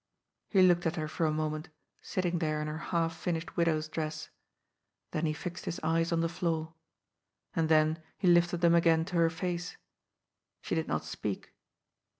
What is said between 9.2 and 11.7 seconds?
face. She did not speak.